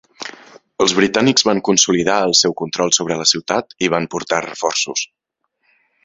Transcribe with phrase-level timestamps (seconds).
[0.83, 5.05] Els britànics van consolidar el seu control sobre la ciutat i van portar reforços.